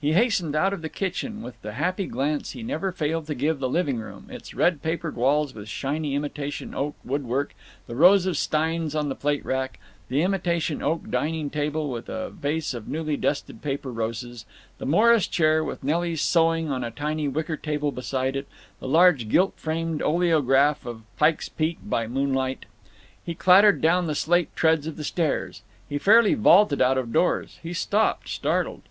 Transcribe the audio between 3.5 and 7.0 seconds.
the living room—its red papered walls with shiny imitation oak